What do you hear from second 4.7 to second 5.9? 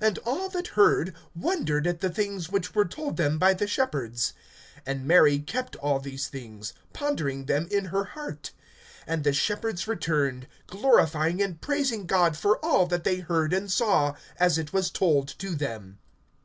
(19)And Mary kept